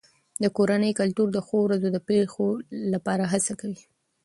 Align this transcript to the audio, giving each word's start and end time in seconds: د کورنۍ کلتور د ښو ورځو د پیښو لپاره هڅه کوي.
د 0.43 0.45
کورنۍ 0.57 0.91
کلتور 0.99 1.27
د 1.33 1.37
ښو 1.47 1.57
ورځو 1.65 1.89
د 1.93 1.97
پیښو 2.07 2.47
لپاره 2.93 3.23
هڅه 3.33 3.53
کوي. 3.61 3.81